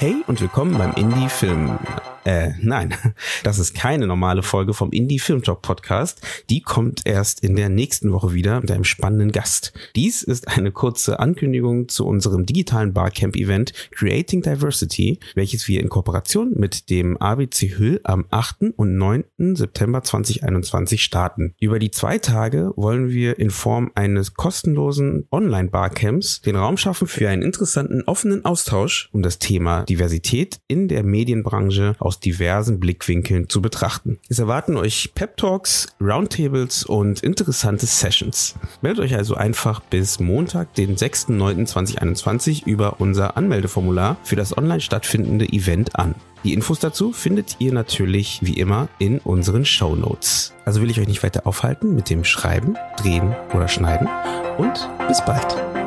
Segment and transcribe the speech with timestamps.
[0.00, 1.76] Hey und willkommen beim Indie Film.
[2.24, 2.94] Äh, nein,
[3.42, 6.20] das ist keine normale Folge vom Indie Film Talk Podcast.
[6.50, 9.72] Die kommt erst in der nächsten Woche wieder mit einem spannenden Gast.
[9.96, 15.88] Dies ist eine kurze Ankündigung zu unserem digitalen Barcamp Event Creating Diversity, welches wir in
[15.88, 18.74] Kooperation mit dem ABC Hüll am 8.
[18.76, 19.24] und 9.
[19.54, 21.54] September 2021 starten.
[21.60, 27.08] Über die zwei Tage wollen wir in Form eines kostenlosen Online Barcamps den Raum schaffen
[27.08, 33.50] für einen interessanten offenen Austausch um das Thema Diversität in der Medienbranche aus diversen Blickwinkeln
[33.50, 34.18] zu betrachten.
[34.30, 38.54] Es erwarten euch Pep Talks, Roundtables und interessante Sessions.
[38.80, 45.46] Meldet euch also einfach bis Montag, den 6.9.2021 über unser Anmeldeformular für das online stattfindende
[45.52, 46.14] Event an.
[46.44, 50.54] Die Infos dazu findet ihr natürlich wie immer in unseren Show Notes.
[50.64, 54.08] Also will ich euch nicht weiter aufhalten mit dem Schreiben, Drehen oder Schneiden
[54.56, 55.77] und bis bald.